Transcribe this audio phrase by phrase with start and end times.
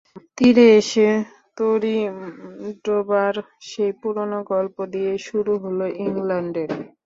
[0.37, 1.07] তীরে এসে
[1.57, 1.97] তরি
[2.83, 3.33] ডোবার
[3.69, 6.69] সেই পুরোনো গল্প দিয়েই শুরু হলো ইংল্যান্ডের।